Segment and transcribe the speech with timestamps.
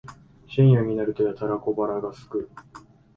[0.47, 2.49] 深夜になるとやたら小腹がすく